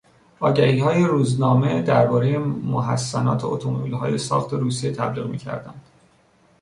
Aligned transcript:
آگهیهای 0.39 1.03
روزنامه 1.05 1.81
دربارهی 1.81 2.37
محسنات 2.37 3.43
اتومبیلهای 3.45 4.17
ساخت 4.17 4.53
روسیه 4.53 4.91
تبلیغ 4.93 5.27
میکردند. 5.27 5.81